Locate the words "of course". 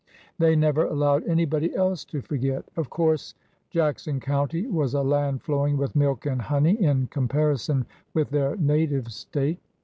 2.75-3.35